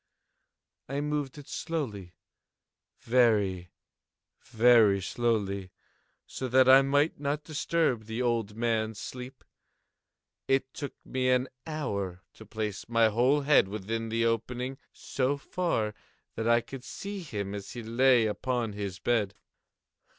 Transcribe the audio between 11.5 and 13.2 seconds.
hour to place my